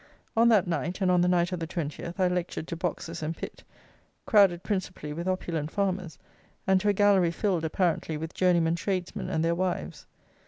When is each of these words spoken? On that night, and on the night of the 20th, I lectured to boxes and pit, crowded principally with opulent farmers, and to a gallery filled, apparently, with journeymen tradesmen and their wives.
On 0.35 0.49
that 0.49 0.65
night, 0.65 0.99
and 0.99 1.11
on 1.11 1.21
the 1.21 1.27
night 1.27 1.51
of 1.51 1.59
the 1.59 1.67
20th, 1.67 2.19
I 2.19 2.27
lectured 2.27 2.67
to 2.69 2.75
boxes 2.75 3.21
and 3.21 3.37
pit, 3.37 3.63
crowded 4.25 4.63
principally 4.63 5.13
with 5.13 5.27
opulent 5.27 5.69
farmers, 5.69 6.17
and 6.65 6.81
to 6.81 6.89
a 6.89 6.93
gallery 6.93 7.29
filled, 7.29 7.65
apparently, 7.65 8.17
with 8.17 8.33
journeymen 8.33 8.73
tradesmen 8.73 9.29
and 9.29 9.45
their 9.45 9.53
wives. 9.53 10.07